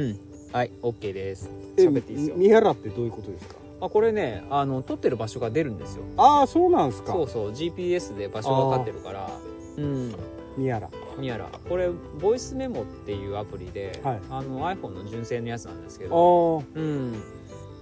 [0.00, 0.18] うん。
[0.52, 1.50] はい OK です。
[1.76, 2.36] え喋っていいですよ。
[2.36, 3.54] 三原ってどういうことですか？
[3.82, 6.02] あこれねあの撮ってる場所が出るんですよ。
[6.16, 7.12] ああそうなんですか。
[7.12, 9.30] そうそう GPS で場所が分かってるから。
[9.76, 10.14] うん。
[10.56, 11.46] 三原ミアラ。
[11.68, 11.88] これ
[12.20, 14.20] ボイスメモっていうアプリで、はい。
[14.30, 16.64] あの iPhone の純正のやつなんですけあどー。
[16.74, 17.22] うん。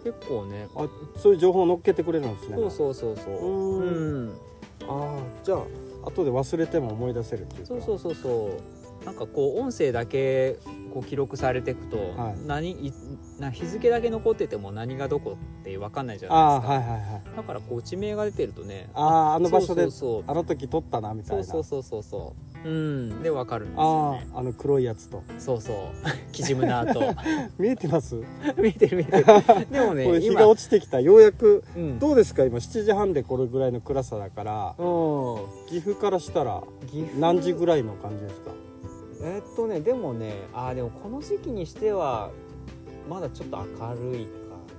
[0.05, 2.57] 結構ねあそういう情報を乗っけてくれるんですね。
[2.57, 3.35] そうそうそうそう。
[3.35, 4.33] ううん。
[4.83, 5.59] ああじゃあ
[6.05, 7.67] 後で忘れても思い出せるっていうか。
[7.69, 8.51] そうそうそうそ
[9.03, 9.05] う。
[9.07, 10.57] なんかこう音声だけ
[10.99, 12.47] こう記録されていくと、はい。
[12.47, 12.93] 何い
[13.39, 16.75] な日付だけ残ってても何がどこって分かんないじゃあないですか。
[16.75, 17.37] あはいはいはい。
[17.37, 19.03] だからこう地名が出てるとねあ
[19.33, 21.45] ああの場所であの時撮ったなみたいな。
[21.45, 22.33] そうそうそうそう。
[22.65, 23.23] そううん。
[23.23, 24.27] で分かるんですよあね。
[24.35, 25.23] ああの黒いやつと。
[25.39, 25.77] そうそう。
[26.33, 27.01] キジムナーと。
[27.59, 28.17] 見えてます？
[28.61, 29.25] 見てる見てる。
[29.71, 31.01] でもね日今が落ちてきた。
[31.01, 31.99] ようやくうん。
[32.01, 32.45] どうですか？
[32.45, 35.37] 今7時半でこれぐらいの暗さだからうん。
[35.69, 36.63] 岐阜からしたら
[37.21, 38.51] 何時ぐらいの感じですか？
[39.23, 42.31] えっとねでもねあーでもこの時期にしては
[43.09, 44.31] まだちょっと明るいか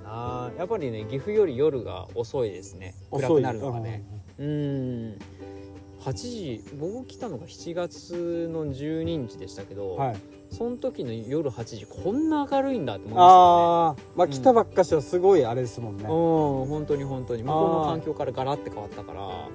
[0.03, 0.52] な。
[0.58, 2.95] やっぱりね岐阜より夜が遅いですね。
[3.11, 4.03] 暗くなるのがね。
[4.38, 4.45] うん。
[6.02, 10.16] 8時僕来たのが7月の12日でしたけど、うんはい。
[10.52, 14.31] その時の夜8時こんな明るいんだって思いまああまあうん。
[14.31, 15.99] 来たばっかしはすごいあれですもんね。
[15.99, 16.19] したねうん
[16.67, 17.44] 本当に本当に。
[17.44, 19.47] 向こうの環境からガラッて変わったから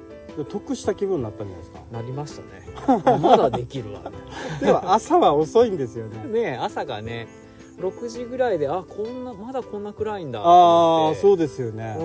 [0.43, 1.81] 得した気分になったんじゃないですか？
[1.93, 3.19] なりましたね。
[3.23, 4.01] まだできるわ
[4.61, 6.25] でも朝は遅いんですよね。
[6.29, 7.29] ね朝がね
[7.79, 10.41] 6時ぐらいであこんなまだこんな暗いんだ。
[10.41, 11.97] とああそうですよね。
[11.99, 12.05] うん。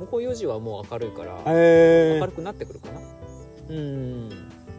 [0.00, 3.00] 向こう4時はもう明るいからええ明るくなってくるかな。
[3.70, 4.30] うん。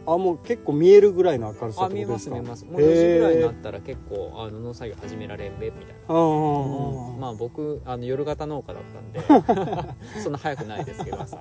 [0.06, 2.64] あもう結構見えるぐらいの明るさあ見えます見えます。
[2.66, 5.92] もう4時ぐらいになったら結構あの農作業始められんべみたいな。
[6.08, 9.90] ああ、まあ僕あの夜型農家だったんで
[10.22, 11.38] そんな早くないですけどさ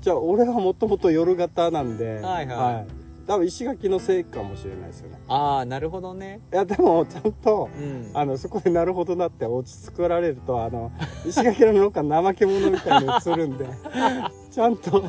[0.00, 3.00] じゃあ俺はもともと夜型なんではいはい。
[3.26, 5.20] 多分石垣のせいかもしれないですよね。
[5.28, 6.40] ああなるほどね。
[6.52, 8.10] いやでもちゃんとうん。
[8.12, 10.90] あのそこでなるほどなって落ち着られるとあの
[11.24, 13.66] 石垣の農家怠け者みたいに映るんで
[14.50, 15.04] ちゃんと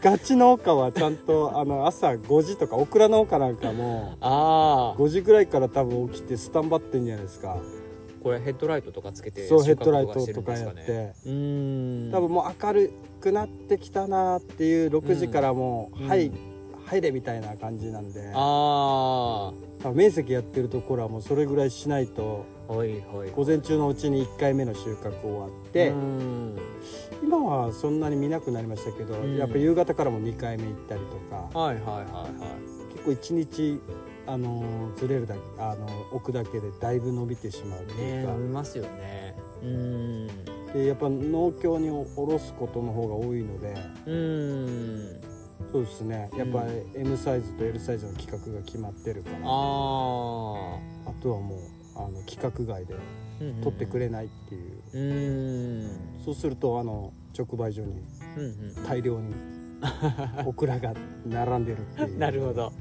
[0.00, 7.56] ガチ農家はちゃんとあの朝5時とかオクラ農家なんかもああ5時ぐらいから多分起きてスタンバってんじゃないですか。
[8.22, 11.14] これヘッドライトとかつけてそうヘッドライトとかやって。
[11.24, 12.12] うーん。
[12.12, 16.08] 多分もう明るくなってきたなっていう6時からもう、うん。
[16.08, 16.50] はいうん。
[16.86, 18.32] 入れみたいな感じなんで。
[18.34, 26.58] あ多分面積やってるところはもうそれぐらいしないと午前中のうちに1回目の収穫終わって、うん。
[27.22, 29.36] 今はそんなに見なくなりましたけど、うん。
[29.36, 31.16] やっぱ夕方からも2回目行ったりと
[31.52, 32.92] かはいはいはいはい。
[32.92, 33.80] 結構1日
[34.26, 39.36] あのずれるだけあの置くだけでだいぶ伸びてしまうっていねうか、飲みますよね。
[39.62, 40.28] うん
[40.72, 43.74] でやっぱ農協に卸すことの方が多いので。
[44.06, 45.30] うん
[45.72, 46.30] そうですね。
[46.36, 49.36] やっぱり M サイズと L サイズの規格が決まってるから。
[49.38, 51.58] あとはもう
[51.96, 52.94] あの規格外で
[53.62, 54.58] 取ってくれないってい
[54.94, 56.24] う、うん。
[56.24, 58.02] そうするとあの直売所に
[58.88, 59.34] 大量に
[60.44, 60.94] オクラが
[61.26, 62.18] 並んでるっていう。
[62.18, 62.72] なるほど。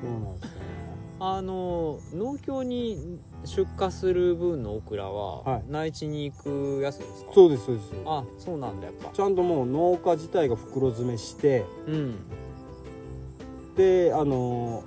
[0.00, 0.77] そうなんですよね
[1.20, 5.64] あの農協に出荷する分のオクラは、はい。
[5.68, 7.32] 内地に行くやつですか？
[7.34, 7.92] そうですそうです。
[8.06, 9.10] あそうなんだやっぱ。
[9.10, 12.14] ちゃんともう農家自体が袋詰めしてうん。
[13.76, 14.84] であの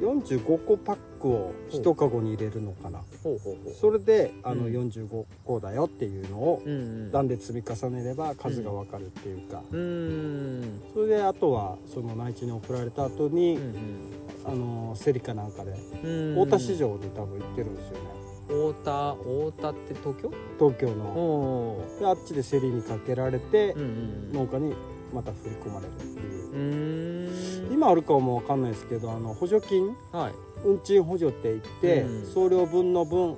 [0.00, 3.00] 45個パックを1カゴに入れるのかな。
[3.22, 4.72] ほうほうほうそれであのうん。
[4.72, 6.76] 45個だよっていうのをうんう
[7.08, 7.12] ん。
[7.12, 10.80] 段で積み重ねれば数が分かるっていうか、うん。
[10.92, 14.12] それであとはその内地に送られた後に、うん
[14.48, 16.38] あのセリカなんかでうん。
[16.38, 17.98] 大田市場に多分行ってるんですよね。
[18.46, 20.32] 太田太田って東京？
[20.58, 21.04] 東京の。
[21.04, 24.74] おであっちで競りにかけられてうんうん農家に
[25.12, 27.72] また振り込まれるっていう。
[27.72, 29.94] 今あるかも分かんないですけどあの補助金？
[30.12, 30.32] はい。
[30.64, 32.26] 運賃補助って言って、うん。
[32.26, 33.36] 送料分の分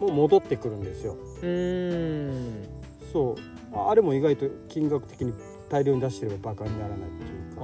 [0.00, 1.14] も戻ってくるんですよ。
[1.14, 2.68] うーん。
[3.12, 3.36] そう。
[3.76, 5.32] ああれも意外と金額的に
[5.74, 7.60] 大量に出してればバカにならないっていうか。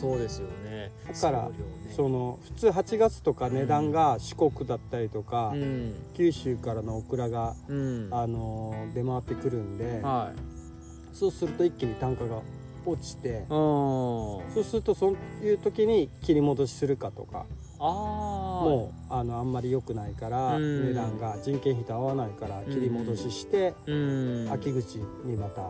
[0.00, 0.90] そうですよね。
[1.12, 1.50] だから
[1.94, 5.94] その普通8月とか値段が四国だったりとか、うん。
[6.14, 8.08] 九州からのオクラが、うん。
[8.10, 11.14] あのー出回ってくるんで、はい。
[11.14, 12.40] そうすると一気に単価が
[12.86, 17.46] 落ちてうんそうするとそういう時に切り戻しするかとか
[17.92, 20.86] もうあのあんまり良くないからうん。
[20.88, 24.48] 値段が人件費と合わないから切り戻ししてうん。
[24.52, 25.62] 秋口にまた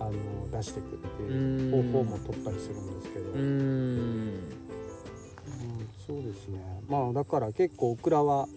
[0.00, 1.92] あの出していくってういうん。
[1.92, 4.40] 方法も取ったりするんですけど、うん。
[6.06, 6.60] そうですね。
[6.88, 8.48] まあだから結構オクラは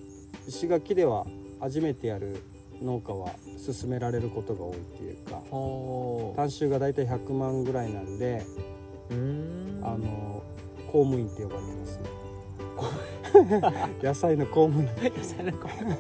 [0.48, 1.26] 石垣では
[1.60, 2.42] 初めてやる
[2.82, 3.32] 農家は
[3.80, 6.36] 勧められることが多いっていうかはあ。
[6.38, 8.44] 単収が大体100万ぐらいなんで
[9.12, 9.82] うん。
[9.84, 10.44] あの
[10.92, 12.00] 公務員って呼ばれてます。
[14.04, 14.90] 野菜の公務員。
[14.90, 15.98] 務野菜の公務員。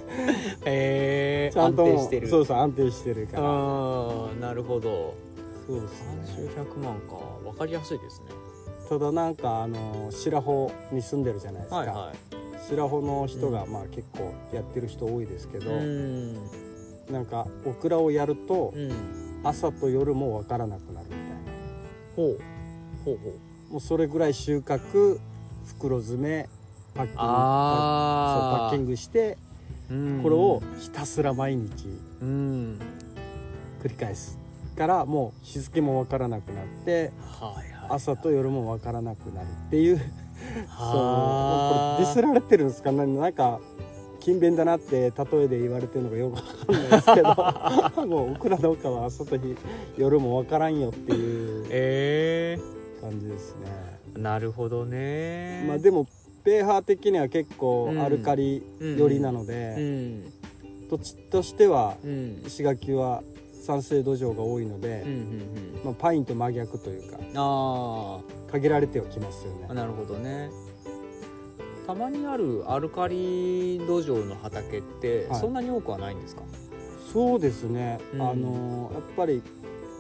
[0.65, 2.27] へえちゃんと安定してる。
[2.27, 3.43] そうそう安定してるから。
[3.43, 5.13] ああなるほど。
[5.65, 6.49] そうです3ね。
[6.53, 7.15] 週100万か。
[7.43, 8.25] 分かりやすいですね。
[8.89, 12.11] ただなんかあの白穂に住んでるじゃないですか、はいは
[12.67, 13.71] 白穂の人がうん。
[13.71, 16.33] まあ結構やってる人多いですけいど、うん。
[17.09, 18.91] なんかオクラをやるとうん。
[19.43, 21.27] 朝と夜も分からなくなるみたいな。
[22.15, 22.37] ほう。
[23.05, 25.17] ほうほうもうそれぐらい収穫
[25.65, 26.49] 袋詰め
[26.93, 29.37] パッキングあそうパッキングして
[29.89, 30.19] うん。
[30.23, 31.87] これをひたすら毎日
[32.21, 32.79] うん
[33.83, 34.37] 繰り返す
[34.77, 39.97] からもう日付も分からなくなってはいはい朝と夜も分からなくなるっていう。
[39.97, 40.07] そう。
[40.69, 42.91] はこれディスられてるんですか？
[42.91, 43.59] ねなんか
[44.21, 48.07] 勤勉だなって例えで言われてるのがよくわかんないですけど。
[48.07, 49.57] もうオクラ農家は朝と日
[49.97, 51.65] 夜も分からんよっていう。
[51.69, 52.57] え
[53.01, 53.99] 感じですね。
[54.13, 55.65] ー、なるほどね。
[55.67, 56.07] まあでも
[56.43, 58.01] ペーハー的には結構うん。
[58.01, 60.33] アルカリ寄りなので、うん。
[60.89, 62.43] 土地としてはうん。
[62.45, 63.23] 石垣は
[63.63, 68.19] 酸性土壌が多いので、うんうんまあ、パインと真逆というかうんあ
[68.51, 69.67] 限られてはきますよね。
[69.69, 70.49] あなるほどね。
[71.85, 75.39] たまにあるアルカリ土壌の畑ってはい。
[75.39, 76.41] そんなに多くはないんですか、
[77.13, 78.21] そうですね、うん。
[78.21, 79.43] あのやっぱり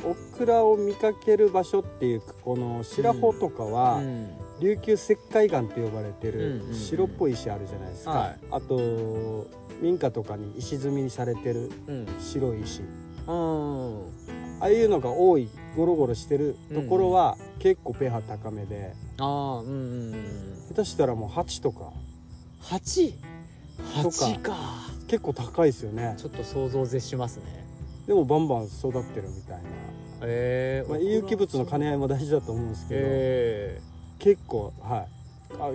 [0.03, 4.29] オクラを見かける場所っていうかこの白穂とかは、うん。
[4.59, 8.39] 琉球石灰岩って呼ばれてる白っぽい石あるじゃないですか、はい。
[8.51, 9.47] あと
[9.81, 12.07] 民家とかに石積みにされてるうん。
[12.19, 12.81] 白い石。
[13.27, 14.21] うん
[14.59, 18.93] ああいうのが多いゴロゴロしてるところは結構ペーハー高めで。
[19.17, 21.91] ああうんうんうん下手したらもう8とか。
[22.61, 23.13] 八
[24.03, 24.25] とか。
[24.25, 24.55] 八か。
[25.07, 26.13] 結構高いですよね。
[26.17, 27.60] ちょっと想像を絶しますね
[28.11, 29.69] でもバンバン育ってるみたいな、
[30.23, 33.81] ええまあ、有機物の兼ね合いも大事だと思うんですけど、え
[34.19, 35.07] 結構はい。
[35.57, 35.71] あ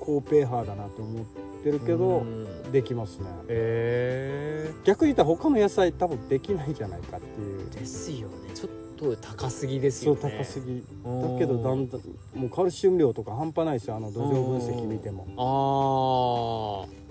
[0.00, 1.24] 高ペーハーだなと思っ
[1.62, 2.72] てるえけど、うん。
[2.72, 3.26] できますね。
[3.46, 7.68] え逆に言ったら他の野菜多分できないんじゃないかっていう。
[7.76, 8.50] えですよね。
[8.56, 10.84] ちょっと高すぎですそうよね高すぎ。
[11.04, 12.00] うんだけどだんだん
[12.34, 13.94] もうカルシウム量とか半端ないですよ。
[13.94, 16.88] あの土壌分析見ても。
[16.88, 17.07] ああ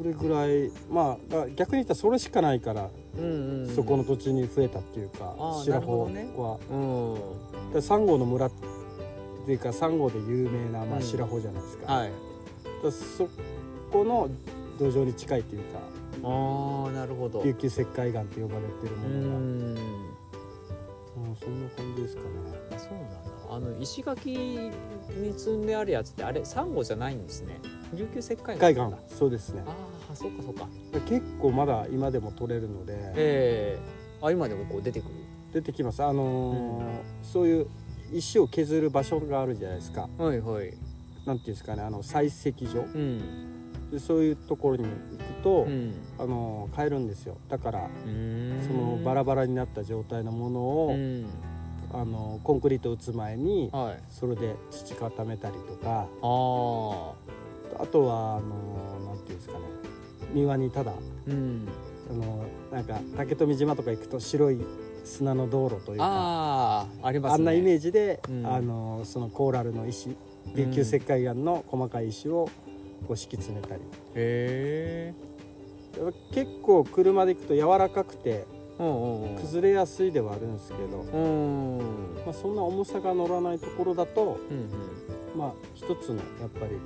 [0.00, 2.88] それぐらいまあ逆に言ったらそれしかないから、
[3.18, 3.74] うんうんうん。
[3.74, 6.26] そこの土地に増えたっていうか白穂ね。
[6.34, 6.58] は、
[7.74, 7.82] うん。
[7.82, 8.50] サンゴの村っ
[9.44, 11.02] ていうかサンゴで有名な、まあ、うん。
[11.02, 12.12] 白穂じゃないですか,、はい。
[12.82, 13.28] だそ
[13.92, 14.30] この
[14.78, 15.78] 土壌に近いっていうか
[16.24, 17.42] ああなるほど。
[17.44, 19.80] 琉球石灰岩って呼ばれてるうものが、
[21.24, 22.28] うんんそんな感じですかね。
[22.74, 23.20] あそうなんだ。
[23.50, 24.70] あの石垣に
[25.36, 27.58] 積んであるやつってあれサンゴじゃないんですね。
[27.94, 28.98] 琉球石灰岩海なんだ。
[29.08, 29.62] 岸そうですね。
[29.66, 29.74] あ
[30.12, 30.68] あそうかそうか。
[31.06, 32.94] 結構まだ今でも取れるので。
[33.16, 34.00] ええ。
[34.22, 35.10] あ今でもこう出てくる？
[35.52, 36.02] 出てきます。
[36.04, 36.84] あのー
[37.24, 37.66] そういう
[38.12, 40.08] 石を削る場所があるじゃないですか。
[40.18, 40.72] はいはい。
[41.26, 42.82] なんていうんですかねあの採石場。
[42.82, 43.90] うん。
[43.90, 45.92] でそういうところに行くと、うん。
[46.18, 47.36] あのー買えるんですよ。
[47.48, 48.60] だからうん。
[48.64, 51.26] そのバラバラになった状態のものを、うん。
[51.92, 54.02] あのーコンクリート打つ前にはい。
[54.10, 59.60] それで土固めたりとかあとはあのーなんていうんですかね。
[60.32, 60.92] 庭にただ
[61.26, 61.66] うん。
[62.10, 64.60] あのーなんか竹富島とか行くと白い
[65.04, 67.34] 砂の道路というかああありますね。
[67.34, 68.46] あんなイメージで、うん。
[68.46, 70.16] あのそのコーラルの石
[70.54, 72.48] 琉球石灰岩の細かい石を
[73.08, 73.80] こう敷き詰めたり。
[74.14, 75.14] へえ
[76.00, 81.78] やっぱ結構車で行くと柔らかくてうんうんうん崩れやすいではあるんですけど、うん。
[81.78, 81.84] うん
[82.24, 84.70] まあ、そんな重さが乗らないところだとうん
[85.38, 86.78] まあ一つのやっぱり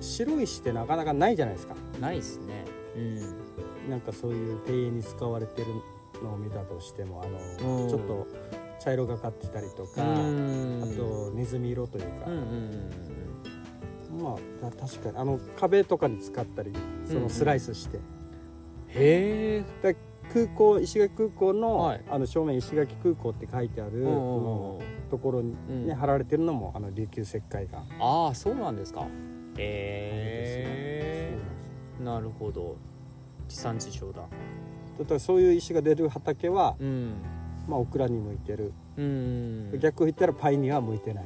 [0.00, 1.74] 白い石ってなかなかないじゃないですか。
[2.00, 2.64] ないっすね。
[2.96, 3.90] うん。
[3.90, 5.68] なんかそういう庭園に使われてる
[6.22, 7.88] のを見たとしてもあの、うん。
[7.88, 8.26] ちょっと
[8.80, 10.82] 茶色がかってたりとか、うん。
[10.82, 13.14] あとネズミ色というか、うんうんうん
[14.22, 16.72] まあた確かにあの壁とかに使ったり
[17.04, 19.98] そのスライスして、へえだ
[20.34, 22.04] 空港石垣空港の,、はい。
[22.10, 24.78] あの正面石垣空港って書いてある、うん
[25.10, 25.86] ところに、うん。
[25.86, 29.00] ね貼られてるのもあの琉球石灰岩ああそうなんですか。
[29.00, 29.10] そう
[29.58, 31.38] へ
[32.02, 32.76] なるほど。
[33.48, 34.22] 地産地消だ。
[34.98, 37.14] だからそういう石が出る畑は、うん。
[37.68, 41.24] まあ、オクラに向いてる、うん逆を言ったらパインには向いてない、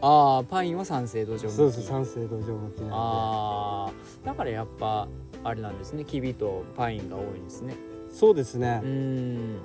[0.00, 3.92] ああパインは酸性土壌そうそう酸性土壌向きなのああ。
[4.26, 5.06] だからやっぱ
[5.44, 6.04] あれなんですね。
[6.04, 7.74] キビとパインが多いんですね。
[7.74, 7.78] で
[8.16, 9.58] そうですね、うん。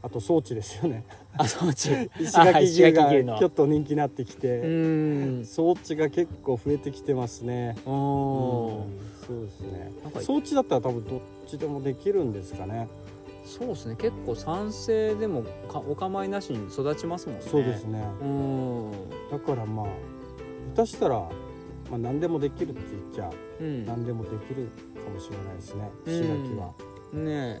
[0.00, 1.04] あと装置ですよね。
[1.36, 4.68] あそっち石垣牛がちょっと人気になってきて、う
[5.40, 5.44] ん。
[5.44, 7.76] 装置が結構増えてきてますね。
[7.84, 8.86] おうんお
[9.26, 9.92] そうですね。
[10.20, 12.88] 装置だったら多分どっちでもできるんですかね。
[13.44, 13.96] そうですね。
[13.96, 17.44] 結構酸性でもかお構いなしに育ちますもんね。
[17.44, 18.04] そうですね。
[18.20, 18.92] うん。
[19.32, 19.86] だからまあ
[20.76, 21.28] 下手したら
[21.90, 23.84] まあ、何でもできるって言っちゃうん。
[23.84, 24.70] 何でもできる
[25.04, 25.90] かもしれないですね。
[26.06, 26.14] うん。
[26.14, 26.91] 石垣は。
[27.12, 27.60] ね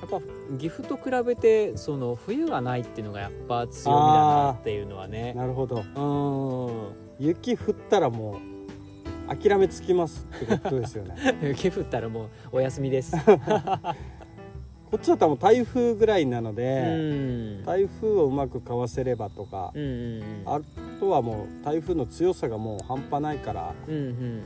[0.00, 0.20] やっぱ
[0.58, 5.34] 岐阜と比べてその冬がないっていうのがやっぱ強みだなっていうのはね。
[5.34, 5.82] なるほど。
[5.96, 6.70] う
[7.22, 7.26] ん。
[7.26, 8.38] 雪降ったらも
[9.32, 11.16] う諦めつきますってことですよね。
[11.42, 13.16] 雪降ったらもうお休みです。
[14.90, 17.64] こっちだともう台風ぐらいなのうで、ん。
[17.64, 19.86] 台風をうまくかわせればとかう、んう
[20.20, 20.22] ん。
[20.46, 20.60] あ
[21.00, 24.42] とはもう台風の強さがもう半端ないからうんうん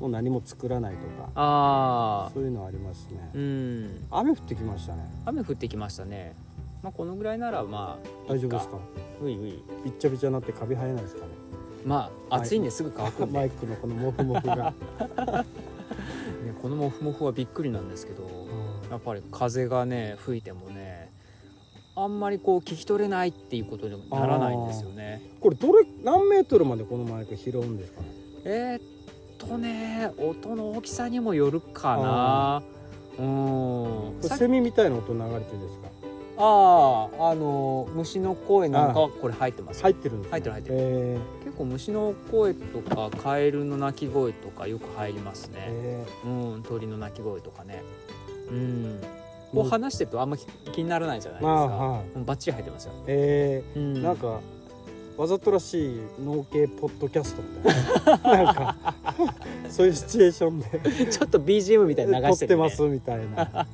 [0.00, 4.06] もう何も作らないとかああそういうのはありますね、うん。
[4.10, 5.04] 雨降ってきましたね。
[5.26, 6.34] 雨降ってきましたね。
[6.82, 8.78] まあこのぐらいならまあ大丈夫ですか？
[9.22, 11.32] ういういびっちゃびちゃになってカビ生えないですかね？
[11.84, 14.72] まあ暑いんですぐ乾くんで、マね、イクのこのモフモフが、
[16.62, 18.22] このモフモフはびっくりなんですけど
[18.90, 21.10] やっぱり風がね吹いてもね
[21.94, 25.20] あんまりこう聞き取れないっていうことにならないんですよね。
[25.40, 28.06] これどれ何メートルまでこのマイク拾うんですかね？
[28.44, 28.99] えーっ
[29.40, 32.62] とね音の大きさにもよるかな。
[33.18, 34.14] うん。
[34.22, 35.88] セミみたいな音流れてるんですか？
[36.42, 40.76] あああの虫の声なんかはこれ入ってます入ってるんです、ね、入ってる入ってる。
[40.78, 46.28] え結構虫の声とかカエルの鳴き声とかよく入りますーね、えう
[46.58, 47.82] ん鳥の鳴き声とかね。
[48.48, 48.56] うん。
[49.02, 49.20] ー
[49.52, 52.04] こう話してるとあんま気気にならないじゃないですまあか、はい。
[52.14, 53.94] うんバッチリ入ってますよ、えうん。
[53.94, 54.40] ー、なんか
[55.20, 58.44] わざとらしい農系ポッドキャストみたいな。
[58.44, 58.94] なんか
[59.68, 61.12] そういうシチュエーションで。
[61.12, 63.66] ちょっと BGM みたいに流撮しる、ね、っててますみたいな。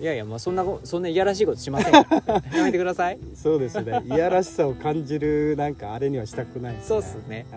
[0.00, 2.06] いやいやまあそんなこそんないやらしいことしませんよ。
[2.54, 3.18] やめてください。
[3.34, 4.00] そうですね。
[4.06, 6.78] いやらしさを感じるなんかあれにはしたくないね。
[6.84, 7.44] そうっすね。
[7.52, 7.56] あ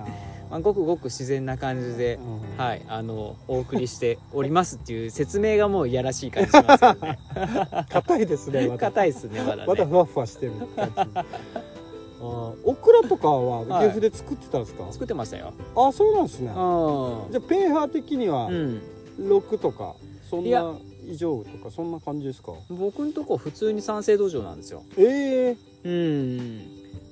[0.49, 2.65] まあ、ごくごく自然な感じでー、うん。
[2.65, 7.19] はいあのお送りしておりますっていう説明がもういやらしい感じしますよね。
[7.93, 8.79] 硬いですねまだ。
[8.79, 11.80] 硬いっすねまだまだねふわふわしてる感じ
[12.21, 13.89] オクラとかははい。
[13.89, 15.53] 岐阜で作ってたんですか、作ってましたよ。
[15.75, 16.47] あそうなんですね。
[16.49, 18.81] うじゃあペーハー的にはん、うん、
[19.19, 19.95] 6とか
[20.29, 20.75] そんな
[21.07, 22.53] 以上とかそんな感じですか？
[22.69, 24.83] 僕んとこ普通に酸性土壌なんですよ。
[24.97, 25.57] ええ。
[25.83, 26.61] うん。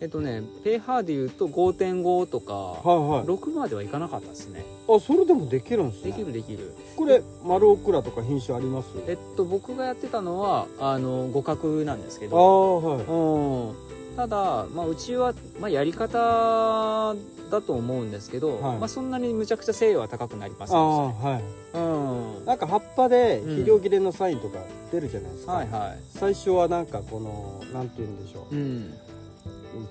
[0.02, 3.26] えっとねペーハーでいうと5.5とかはいはい。
[3.26, 4.64] 6まではいかなかったですね。
[4.88, 6.12] あそれでもできるんですね。
[6.12, 6.74] できるできる。
[6.96, 8.88] これ丸オクラとか品種あります？
[9.08, 12.38] えっと僕がやってたのはあの互角なんですけあど。
[12.38, 13.04] あはい。
[13.04, 17.16] うんただ、まあ、うちは、まあ、やり方
[17.50, 18.78] だと思うんですけど、はい。
[18.78, 21.44] まあ、そんなにむちゃくちゃ精度は高くなりませあんあはい。
[21.74, 22.46] でうん。
[22.46, 24.60] なんか葉っぱで肥料切れのサインとか
[24.92, 26.00] 出るじゃないですか、はいはい。
[26.10, 28.56] 最初はなんかこのなんて言うんでしょう。
[28.56, 28.94] うん。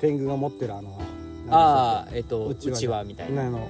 [0.01, 1.01] 天狗が持ってるあの
[1.51, 3.47] ああえっとううちわみたいな。
[3.47, 3.69] あの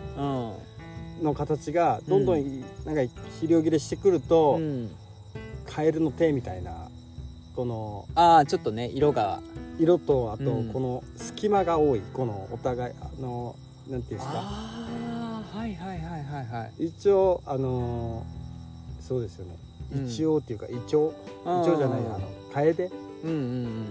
[1.18, 1.24] うん。
[1.24, 3.02] の形がどんどんなんか
[3.34, 4.90] 肥料切れしてくると、うん。
[5.66, 6.87] カエルの手みたいな
[7.58, 9.40] このああちょっとね色が。
[9.80, 10.72] 色とあとうん。
[10.72, 13.56] この隙間が多いこのお互いあの
[13.90, 14.32] なんていうんですか。
[14.36, 16.86] ああはいはいはいはいはい。
[16.86, 19.56] 一応あのーそうですよね。
[19.96, 20.06] うん。
[20.06, 21.12] 一応っていうかイチョウイ
[21.64, 22.20] チョウじゃないあの
[22.54, 22.92] カエデ
[23.24, 23.86] うんうん。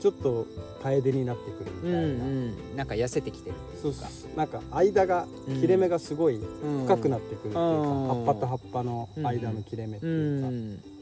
[0.00, 0.46] ちょっと
[0.82, 5.60] カエデになってくるみうんうんたいな、うんなんか痩せてきてるってそいううかなんか間がうん。
[5.60, 6.40] 切れ目がすごい
[6.86, 8.24] 深くなっってくるっていうか、うん。
[8.24, 10.93] 葉っぱと葉っぱの間の切れ目ってういうか、ん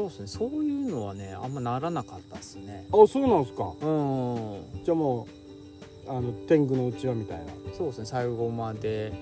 [0.00, 0.26] そうですね。
[0.26, 2.86] そういうのはねあんまならなかったですね。
[2.92, 3.64] あそうなんですか。
[3.64, 4.84] うん。
[4.84, 5.26] じゃあも
[6.06, 7.44] うあの天狗のうちわみたいな。
[7.76, 8.06] そうですね。
[8.06, 9.12] 最後まで。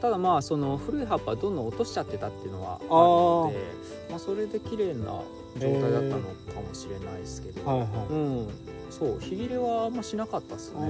[0.00, 5.22] ただまあその古い葉っぱどんどん落としちゃってたっていうのはあるのでまあ、それで綺麗な
[5.58, 8.48] 状態だったのかもしれないですけど、はいはい、うん。
[8.90, 9.18] そう。
[9.18, 10.80] 日切れはあんましなかったっすね。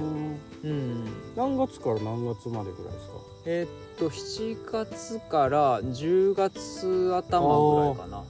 [0.65, 1.05] うん。
[1.37, 3.13] 何月から何月までぐらいですか？
[3.45, 8.23] えーっと7月から10月頭ぐらいかな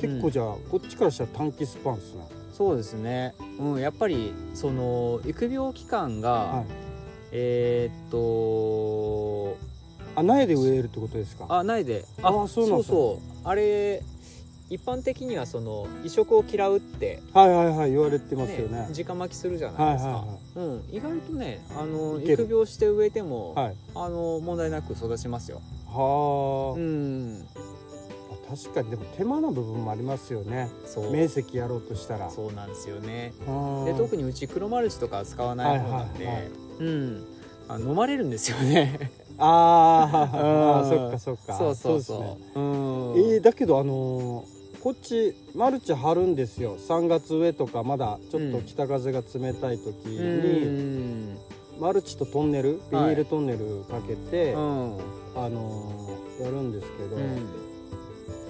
[0.00, 6.64] 結構じゃあ、こっちからしたら短期スパンっすねそうですね、うん、やっぱりその育苗期間が、はい。
[7.36, 9.56] えーっと
[10.16, 11.46] あ苗で植えるってことですか？
[11.48, 12.04] あないで。
[12.22, 14.00] あそうなんですかそうあれ
[14.70, 18.88] 一般的にはその移植を嫌うって、はいはいはい言われてますよね。
[18.96, 20.24] 直巻きするじゃなはいいですか、は
[20.54, 23.76] うん、意外とねあの育苗して植えても、いはいはい。
[23.96, 25.60] あの問題なく育ちますよ。
[25.88, 27.44] はあ、うん
[28.56, 30.68] 確かにでも手間な部分もありますよね。
[30.86, 31.10] そう。
[31.12, 32.30] 面積やろうとしたら。
[32.30, 33.32] そうなんですよね。
[33.46, 36.52] あで特にうち黒マルチとかは使わない方なんで、はいはいはい。
[36.80, 37.24] うん。
[37.68, 39.10] あ飲まれるんですよね。
[39.38, 40.80] あー。
[40.84, 41.54] あそっかそっか。
[41.58, 42.18] そうそうそう。
[42.20, 42.38] ですね。
[42.56, 42.62] うん。
[42.62, 46.76] えー、だけどあのーこっちマルチ張るんですよ。
[46.76, 51.38] 3月上とかまだちょっと北風が冷たい時うに、ん。
[51.80, 54.60] マルチとトンネルビニールトンネルかけて、うん。
[55.36, 57.46] あのーやるんですけど、うん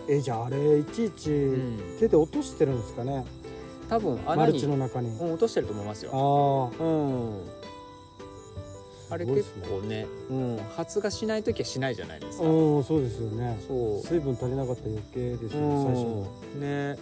[0.09, 1.99] えじゃああれいちいちうん。
[1.99, 3.27] 手で落としてるんですかね、マル
[3.89, 4.61] 多分穴に。
[4.61, 6.11] チの中に、うん落としてると思いますよ。
[6.13, 7.41] ああうん。
[9.11, 12.45] あれ結構ね、うん、発芽しない時はしないじゃないですか。
[12.45, 13.59] うんそうですよね。
[13.69, 14.07] そう。
[14.07, 16.27] 水分足りなかったら余計ですよね最初の。
[16.55, 16.99] うんね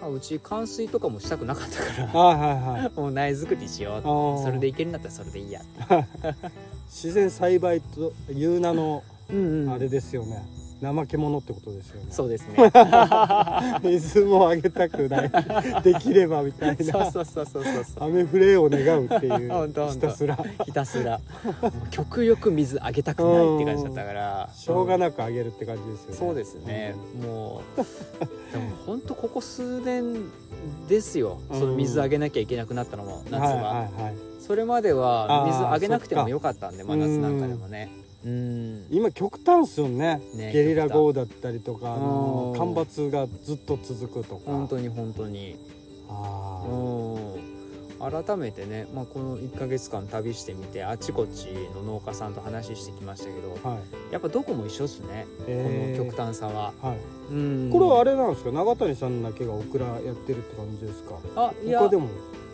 [0.00, 2.20] あうち冠水とかもしたくなかったから。
[2.20, 2.46] はいは
[2.78, 2.92] いはい。
[3.00, 4.02] もう苗作りしよう。
[4.42, 5.62] それでいけるんだったらそれでいいや。
[6.86, 9.70] 自然栽培という名のうんうん。
[9.70, 10.42] あれですよね、
[10.82, 12.06] 怠け者ってことですよね。
[12.10, 12.70] そうですね。
[13.82, 15.30] 水もあげたくない。
[15.82, 16.84] できればみたいな。
[16.84, 18.08] そうそうそうそうそう。
[18.08, 19.68] 雨降れを願うっていう。
[19.90, 20.38] ひたすら。
[20.64, 21.20] ひたすら。
[21.90, 24.50] 極力水あげたくないって感じだったから。
[24.54, 26.16] しょうがいなくあげるって感じですよね。
[26.16, 27.82] そうですね、もう
[28.52, 30.24] でも本当ここ数年
[30.88, 34.14] ですよ、その水あげなきゃいけなくなったのも夏は、はいはいはい。
[34.40, 37.90] それまでは水あげなくてもよかったんで真夏なんかでもね
[38.24, 38.86] うん。
[38.90, 40.20] 今極端っすよね。
[40.34, 42.58] ねゲリラ豪雨だったりとかあのうん。
[42.58, 44.42] 干ばつがずっと続くとか。
[44.46, 45.56] 本当に本当に。
[46.08, 47.48] あうん。
[48.24, 53.80] 改めてね、まあ、この1ヶ月間旅してみてあちこちの農家さんと話してきましたけどあはい。
[54.12, 55.96] やっぱどこも一緒っすね、えー。
[55.98, 56.98] この極端さは、はい。
[57.32, 57.70] うん。
[57.72, 58.52] これはあれなんですか？
[58.52, 61.18] 長谷さんだけがオクラやってるって感じですか？
[61.36, 62.08] あいや他でも？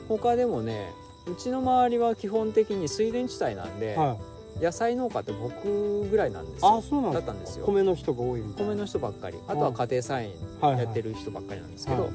[0.08, 0.92] 他でもね
[1.26, 7.66] うちの周りは基本的に水田地帯なんで、はい野菜農家って僕ぐらいなんですあよそうなんだったんですよ。
[7.66, 8.72] 米の人が多いみたいな。
[8.72, 9.36] 米の人ばっかり。
[9.48, 12.10] あとは家庭菜園はいはいやってる人ばっかりなんですけど、はい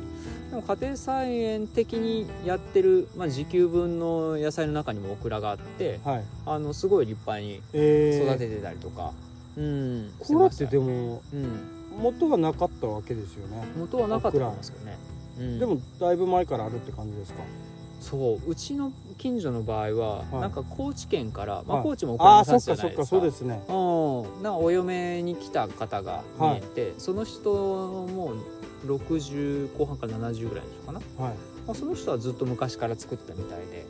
[0.50, 6.24] でも家庭菜園的にやってる、まあ、時給分の野菜の中にもオクラがあってはい。
[6.46, 9.14] あのすごい立派にえー、育ててたりとか、
[9.58, 11.60] うんこれってでもうん、
[12.02, 14.98] 元がなかったわけですよね、元はなかったと思いますけどね、
[15.40, 15.60] うん。
[15.60, 17.44] でもだいぶ前からあるって感じですか
[18.00, 20.42] そううちの近所の場合は、はい。
[20.42, 21.84] なんか高知県から、まあ、はい。
[21.84, 22.82] 高知もオクラのああそっかそっか。
[22.82, 23.64] 産地じゃないですかそうですね。
[23.68, 28.34] うん、なんかお嫁に来た方が見えて、その人も
[28.86, 31.36] 60後半から70ぐらいでしょうかな、はい。
[31.68, 33.86] まあ、その人はずっと昔から作ってたみたいで、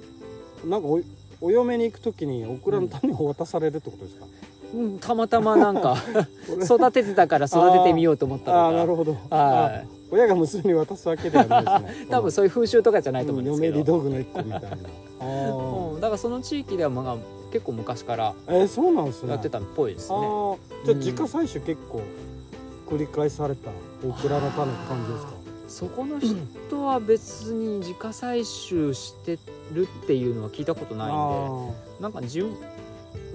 [0.65, 1.01] なんかお
[1.41, 4.31] お嫁に行く時にオクラの種を渡されるってことですか、うん、
[5.01, 5.97] たまたまなんか
[6.63, 8.63] 育ててたから育ててみようと思ったのか。
[8.65, 9.13] ああなるほど。
[9.13, 12.03] はあ親が娘に渡すわけではないですね。
[12.05, 14.67] い 多分そういう風習とかじゃないと思うんですけ嫁入りど、道具の一個みたいな。
[15.91, 17.15] うん、だからその地域ではまあ
[17.51, 19.31] 結構昔からえー、そうなんですね。
[19.31, 22.01] やってたっぽいですあねーじゃあ自家採取結構
[22.89, 23.69] 繰り返された
[24.07, 25.33] オクラの種って感じですか？
[25.67, 29.37] そこの人は別に自家採集して
[29.71, 32.41] るっていうのは聞いたことないんであなんか地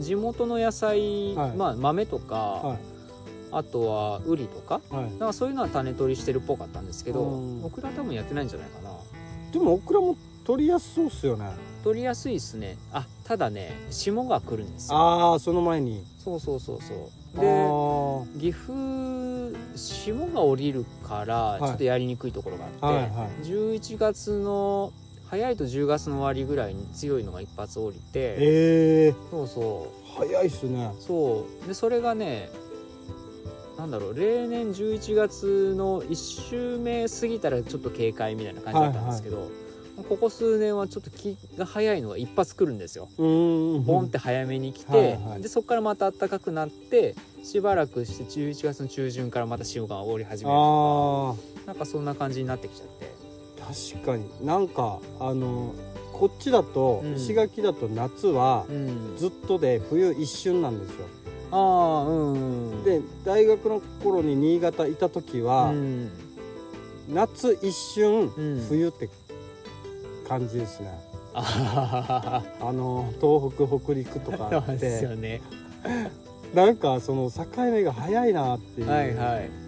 [0.00, 1.56] 地元の野菜、はい。
[1.56, 2.78] まあ豆とか、あはい。
[3.52, 5.04] あとはウリとかはい。
[5.10, 7.64] なんかそういうのは種取りしてるっぽかったんですけどうん。
[7.64, 8.90] オクラ多分やってないんじゃないかな。
[9.52, 11.52] でもオクラも取りやすそうっすよね。
[11.84, 12.76] 取りやすいですね。
[12.92, 14.98] あただね霜が来るんですよ。
[14.98, 16.02] ああその前に。
[16.18, 16.98] そうそうそうそう。
[17.37, 21.64] あでー岐阜霜が降りるからい。
[21.64, 23.46] ちょっとやりにくいところがあって、はいはい。
[23.46, 24.92] 11月の
[25.30, 30.92] 早いと10月の終わりぐらいに強いのが一発降りてええそうそ早いっすね。
[30.96, 31.68] うそう。
[31.68, 32.50] でそれがね
[33.76, 39.50] なんだろう例年11月の1週目過ぎたらちょっと警戒みたいな感じだったんですけど、
[40.08, 43.08] ここ数年はちょっと気が早いのが一発来るんですよ。
[43.18, 45.42] うーんボンって早めに来て、はいはい。
[45.42, 51.34] でそこからまた暖かくなってしばらくして11月の中旬からまた潮が降り始めるあ
[51.66, 53.06] なんかそんな感じになってきちゃって。
[53.06, 53.23] ー
[53.64, 54.24] 確かに。
[54.44, 55.74] なんかあの
[56.12, 57.14] こっちだと、うん。
[57.14, 59.16] 石垣だと夏はうん。
[59.16, 61.07] ずっとで冬一瞬なんですよ。
[61.50, 62.70] ああうん。
[62.70, 66.11] うんで大学の頃に新潟いた時は、うん。
[67.09, 68.66] 夏一瞬、うん。
[68.68, 69.09] 冬って
[70.29, 70.88] 感じですね。
[71.37, 75.42] あはははあの東北北陸とかあそうってですよね。
[76.55, 79.46] なんかその境目が早いなっていう、はいはい。
[79.46, 79.63] うん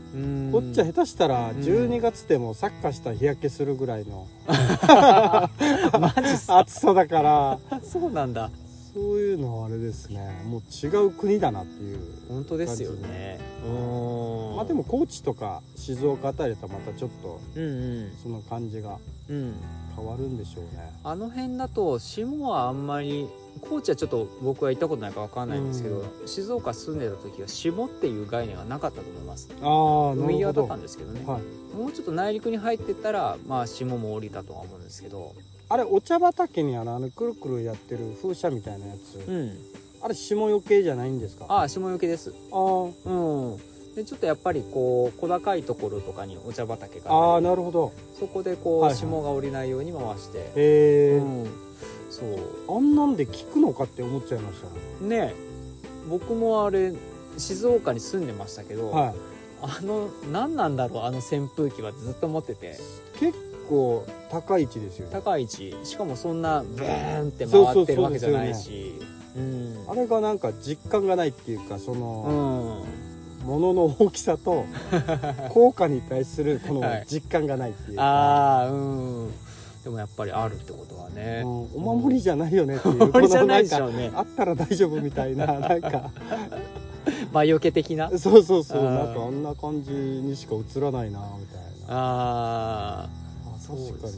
[0.50, 8.33] こっちは下手したらん12月でもサッカーしたら日焼けするぐらいのマジ暑さだからそうなん。
[8.33, 8.50] だ
[8.96, 10.42] そういうのはあれですね。
[10.46, 11.98] もう違う国だなっていう
[12.30, 13.38] 本当ですよね。
[13.62, 14.56] うん。
[14.56, 17.66] まあでも高知とか静岡あたりとまたちょっとうんう
[18.06, 18.12] ん。
[18.22, 18.96] その感じが
[19.28, 19.54] うん。
[19.94, 20.92] 変わるんでしょうね。
[21.04, 23.28] あの辺だと霜はあんまり
[23.61, 31.76] 高知はちょっと僕は行ったことないから分かんないんですけど、う静岡住んでた時は霜っていう概念はなかったと思いますああ海際だったんですけどね、はい。
[31.76, 35.35] もうちょっと内陸に入ってったらまあ霜も降りたとは思うんですけど
[35.68, 39.59] あれお茶畑にあのあのくるくるやってる風車みたいなやつ、うん。
[40.00, 41.46] あれ霜よけじゃないんですか？
[41.48, 42.33] あああ霜よけです。
[42.52, 43.94] あーうん。
[43.94, 47.92] でちょっとやっぱりこう小高いところとかにお茶畑があーあなるほど。
[48.18, 48.98] そこでこう、はいはい。
[48.98, 51.46] 霜が降りないように回して、へえ、うん、
[52.11, 52.76] そう。
[52.76, 54.57] あんなんで効くのかって思っちゃいまし
[55.02, 55.35] ね。
[56.09, 56.92] 僕もあれ
[57.38, 59.14] 静岡に住んでましたけど、たはい。
[59.62, 62.79] あの何なんだろうあの扇風機はずっと持ってて。
[63.18, 63.33] 結
[63.68, 65.12] 構高い位置ですよね。
[65.12, 65.76] 高い位置。
[65.85, 68.94] しかもそんなブーンって回ってるわけじゃないし。
[69.37, 69.85] ううん。
[69.90, 72.83] あれがなんか実感がないっていうかそうの、
[73.44, 73.46] ん。
[73.46, 74.64] ものの大きさと
[75.50, 77.07] 効果に対するこのはい。
[77.09, 79.31] 実感がないっていうか、ああうん。
[79.85, 81.50] でもやっぱりあるってことはね、うん。
[81.76, 84.09] お守りじゃないよねっていう お守りじゃないでしこのょうね。
[84.09, 86.11] んかあったら大丈夫みたいな なんか。
[87.33, 88.11] 魔除け的な？
[88.18, 88.83] そうそうそう。
[88.85, 91.94] なんかあんな感じにしか映らないなみたいな。
[91.94, 93.25] ああ
[93.66, 94.14] 確かに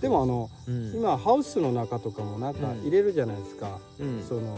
[0.00, 0.92] でもあのあうん。
[0.94, 4.22] 今ハウスの中とかもなんか入れるじゃないですか、うん。
[4.28, 4.56] その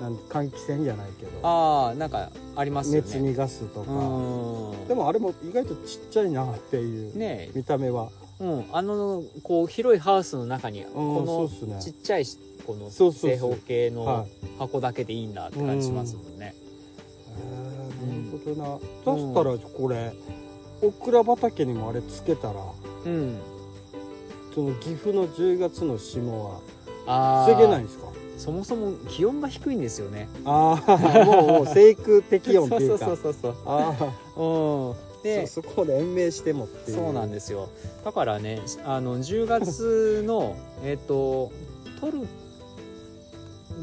[0.00, 1.30] なん換気扇じゃないけど。
[1.42, 3.08] ああなんかありますよね。
[3.08, 4.88] 熱逃がすとか、うん。
[4.88, 8.08] でもあれも意外とちっちゃいなっていう、ね見た目は。
[8.40, 8.64] うん。
[8.72, 14.44] あのこう広いハウスの中にこのちっちゃいしこの正方形はのい。
[14.58, 16.54] 箱だけでいいんだって感じしますもんね、
[17.36, 20.12] へーなるほどな、そしたらこれ
[20.86, 22.54] オクラ畑にもあれつけたら
[23.06, 23.38] うん。
[24.54, 26.60] その岐阜の10月の霜は
[27.06, 28.04] ああ防げないんですか？
[28.38, 30.28] そもそも気温が低いんですよね。
[30.44, 33.04] ああもうもう 生育適温っていうか。
[33.06, 34.42] そうそうそうあそう。
[34.42, 34.92] うん。
[34.92, 36.96] あでそそこで延命してもっていう。
[36.98, 37.68] そうなんですよ。
[38.04, 41.50] だからねあの10月の えっと
[42.00, 42.26] 取る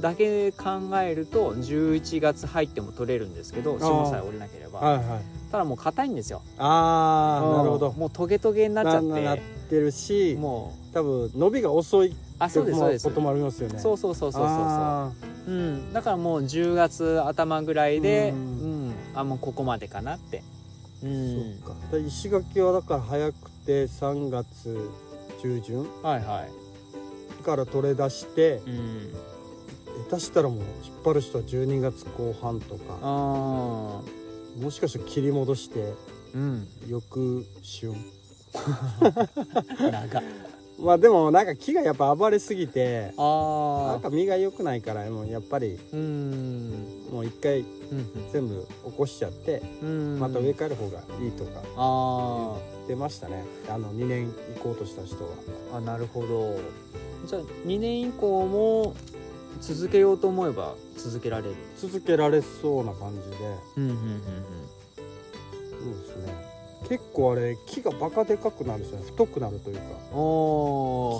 [0.02, 0.66] だけ考
[1.04, 4.80] えると11月入っても取れるんですけど霜さえ降りなければ。
[4.80, 6.42] はいはいただもう硬いんですよ。
[6.58, 7.92] ああなるほど。
[7.92, 13.08] もうトゲトゲになっちゃっななっててるしもう多分伸びが遅いあそうですそうです。
[13.08, 13.80] こともありますよね。
[13.80, 14.50] そうそうそうそうそ
[15.48, 15.52] うう。
[15.52, 15.94] うん。
[15.94, 20.44] だからもう10月頭ぐらいでううんん、あもうここまでかなって。
[21.04, 21.60] うーん。
[21.64, 24.90] そっかで石垣はだから早くて3月
[25.42, 27.44] 中旬はいはい。
[27.44, 29.14] から取れ出してうん。
[30.10, 32.82] 下手したらもう引っ張る人は12月後半とか。
[33.02, 34.02] あ
[34.60, 35.96] もしかしたら切り戻してー
[36.36, 36.68] うん。
[36.88, 37.94] 翌春
[39.92, 40.24] 長っ。
[40.80, 43.24] まあでもなんか木がやっぱ暴れすぎてな
[43.94, 47.12] あんか実が良くないからもうやっぱりーうん。
[47.12, 50.20] もう一回うん全部起こしちゃってうん。
[50.20, 51.62] また植え替える方がいいとか。
[51.78, 53.44] あ出ましたね。
[53.70, 55.30] あの2年行こうとした人は。
[55.74, 56.60] ーあなるほど。
[57.28, 58.96] じゃあ2年以降も
[59.60, 61.56] 続けようと思えば続けられる。
[61.78, 63.36] 続けられそうな感じで。
[63.78, 64.22] うんうんうん
[65.82, 66.52] そうですね。
[66.90, 69.82] 結構あれ木がバカでかくなるんですよね太くなるというか。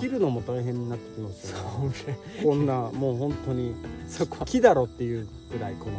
[0.00, 1.94] 切るのも大変になってきますよね。
[2.02, 3.74] それこんなもう本当に
[4.06, 5.92] そこ木だろっていうぐらいこの。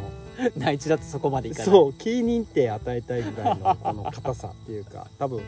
[0.56, 1.66] 内地だとそこまでいかない。
[1.66, 5.06] そう木認定与えたいぐらいのこの硬さっていうか。
[5.18, 5.42] 多分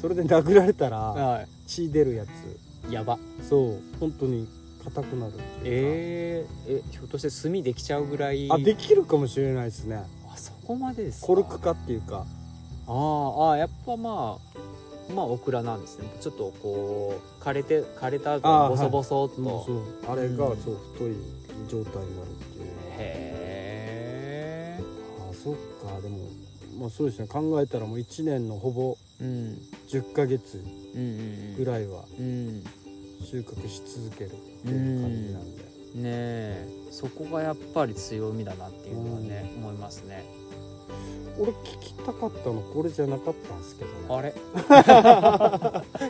[0.00, 2.90] それで殴られたらは血出るやつ。
[2.90, 3.18] いやば。
[3.48, 4.48] そう本当に
[4.84, 5.60] 硬くなるっていうか。
[5.64, 10.02] えー、えひょっとして炭できちゃうぐらいあできるかもしれないですね。
[10.32, 11.26] あそこまでですか？
[11.28, 12.24] コルク化っていうか。
[12.86, 12.92] あー
[13.52, 16.06] あーやっぱまあまあオクラなんですね。
[16.20, 19.82] ちょっとこう枯れて枯れた後ボソボソっと、うんそう。
[20.12, 20.56] あれがうん。
[20.60, 21.12] そう太い
[21.68, 22.64] 状態になるっていう。
[22.98, 24.80] へえ
[25.30, 26.00] あそっか。
[26.00, 26.18] でも
[26.78, 27.28] まあそうですね。
[27.28, 29.58] 考えたらもう1年のほぼうん。
[29.88, 30.62] 10ヶ月
[30.94, 31.04] うんう
[31.52, 32.62] んぐらいはうん。
[32.62, 32.70] ね
[33.22, 35.64] 収穫し続けるっていう感じなんで。
[35.96, 36.68] え。
[36.90, 40.24] そこがやっぱり強みだなっていうのはね、思いますね。
[41.38, 43.90] 俺聞きたかったのこれじゃなかったんですけど。
[43.90, 44.34] ねあれ？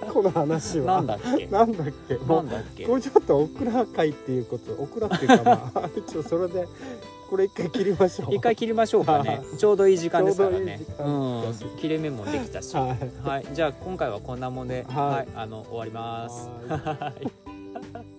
[0.12, 0.96] この話は。
[0.96, 1.46] なんだっけ？
[1.46, 2.16] なんだっけ？
[2.16, 2.84] なんだっけ？
[2.86, 6.66] これちょっとオクラ会っていうことオクラっていうかまあ 一応それで
[7.28, 8.34] これ一回切りましょう。
[8.34, 9.40] 一回切りましょうかね。
[9.58, 10.80] ちょうどいい時間ですからね。
[10.98, 11.54] うん。
[11.78, 12.74] 切れ目もできたし。
[12.74, 13.28] はい。
[13.28, 13.46] はい。
[13.52, 14.84] じゃあ今回はこんなもんで。
[14.88, 15.06] はい。
[15.06, 16.48] はい、あの終わります。
[16.68, 17.32] はいはい